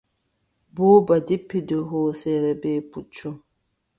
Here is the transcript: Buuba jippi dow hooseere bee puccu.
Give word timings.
Buuba 0.75 1.15
jippi 1.27 1.57
dow 1.67 1.83
hooseere 1.89 2.51
bee 2.61 2.79
puccu. 2.91 3.29